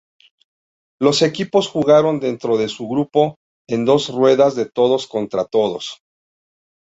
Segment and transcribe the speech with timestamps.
[0.99, 3.35] Los equipos jugarán dentro de su grupo
[3.69, 5.99] en dos ruedas de todos contra todos.